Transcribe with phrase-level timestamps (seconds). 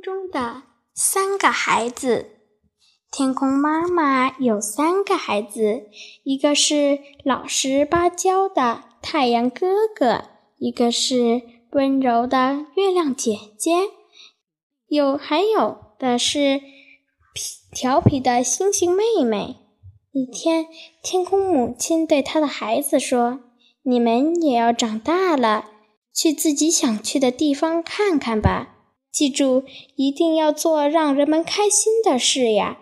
[0.00, 0.62] 中的
[0.94, 2.36] 三个孩子。
[3.10, 5.88] 天空妈妈有三个孩子，
[6.22, 10.26] 一个是老实巴交的太阳哥哥，
[10.58, 11.42] 一个是
[11.72, 13.72] 温柔的月亮姐姐，
[14.86, 16.60] 有还有的是
[17.72, 19.56] 调皮的星星妹妹。
[20.12, 20.66] 一天，
[21.02, 23.40] 天空母亲对她的孩子说
[23.82, 25.66] ：“你们也要长大了，
[26.14, 28.79] 去自己想去的地方看看吧。
[29.12, 29.64] 记住，
[29.96, 32.78] 一定要做让人们开心的事呀。”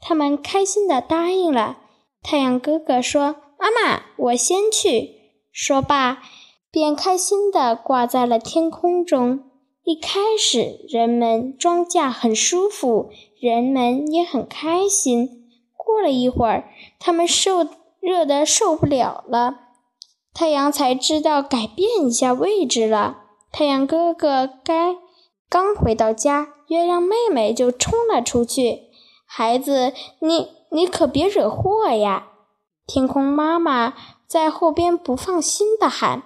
[0.00, 1.78] 他们开心地答应了。
[2.22, 5.14] 太阳哥哥说：“妈妈，我先去。”
[5.52, 6.22] 说罢，
[6.70, 9.44] 便开心地挂在了天空中。
[9.84, 15.48] 一开始，人们庄稼很舒服，人们也很开心。
[15.76, 16.68] 过了一会儿，
[16.98, 17.66] 他们受
[18.00, 19.60] 热得受不了了，
[20.34, 23.18] 太阳才知道改变一下位置了。
[23.52, 24.96] 太阳哥哥该
[25.48, 28.90] 刚回到家，月亮妹妹就冲了出去。
[29.24, 32.28] 孩子，你你可别惹祸呀！
[32.86, 33.94] 天空妈妈
[34.26, 36.22] 在后边不放心的喊。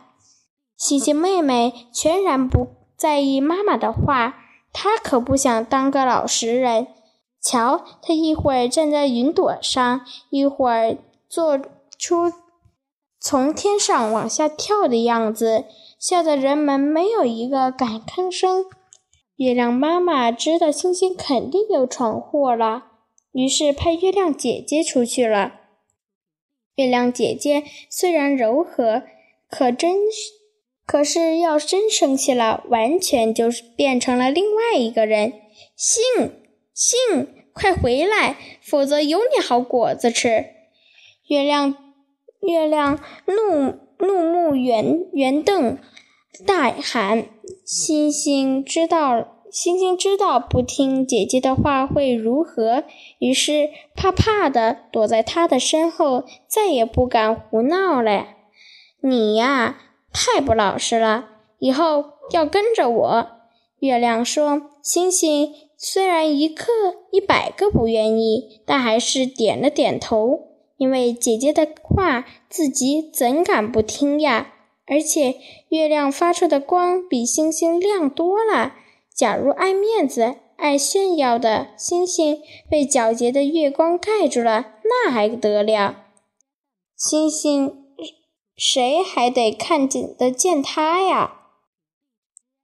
[0.76, 4.36] 星星妹妹全然不在意妈妈的话，
[4.72, 6.86] 她可不想当个老实人。
[7.42, 10.00] 瞧，她一会儿站在云朵上，
[10.30, 10.96] 一会儿
[11.28, 11.58] 做
[11.98, 12.32] 出
[13.18, 15.64] 从天上往下跳的样子，
[15.98, 18.64] 笑得人们没有一个敢吭声。
[19.40, 22.88] 月亮妈妈知道星星肯定又闯祸了。
[23.32, 25.60] 于是派月亮姐姐出去了。
[26.74, 29.04] 月亮姐姐虽然柔和，
[29.48, 29.96] 可真，
[30.84, 35.32] 可是要真生气了，完全就是变成了另外一个人。
[35.74, 36.02] 信
[36.74, 36.98] 信，
[37.54, 40.50] 快回来，否则有你好果子吃！
[41.28, 41.74] 月亮
[42.42, 45.78] 月亮怒怒目圆圆瞪，
[46.46, 47.24] 大喊
[47.70, 52.84] ：“星星知道。”星星知道不听姐姐的话会如何，
[53.18, 58.28] 于是怕怕的躲在她的身后，再也不敢胡闹了。
[59.00, 59.80] 你呀，
[60.12, 61.26] 太不老实了，
[61.58, 63.26] 以后要跟着我。
[63.80, 66.70] 月亮说：“星星虽然一刻
[67.10, 70.38] 一百个不愿意，但还是点了点头，
[70.76, 74.52] 因为姐姐的话，自己怎敢不听呀？
[74.90, 75.36] 而且
[75.68, 78.74] 月亮发出的光比星星亮多了。”
[79.14, 82.40] 假如爱面子、爱炫耀的星星
[82.70, 86.06] 被皎洁的月光盖住了，那还得了？
[86.96, 87.84] 星星
[88.56, 91.32] 谁还得看见得见它呀？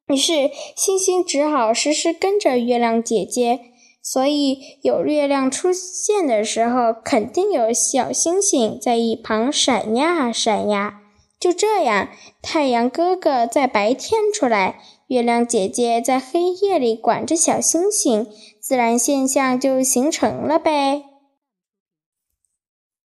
[0.08, 3.60] 于是星星只好时时跟着月亮姐姐，
[4.02, 11.02] 所以有月亮出现的时候，肯定有小星星在一旁闪呀闪呀。
[11.46, 12.08] 就这样，
[12.42, 14.80] 太阳哥哥在白天出来。
[15.06, 18.26] 月亮姐姐在黑夜里管着小星星，
[18.58, 21.04] 自然现象就形成了呗。